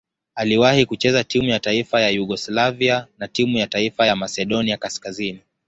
[0.35, 5.39] Aliwahi kucheza timu ya taifa ya Yugoslavia na timu ya taifa ya Masedonia Kaskazini.